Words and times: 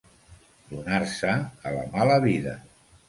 Donar-se 0.71 1.35
a 1.35 1.75
la 1.79 1.85
mala 1.93 2.17
vida. 2.29 2.57